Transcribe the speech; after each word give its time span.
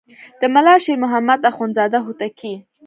د 0.39 0.41
ملا 0.53 0.75
شیر 0.83 0.97
محمد 1.03 1.39
اخوندزاده 1.51 1.97
هوتکی. 2.05 2.53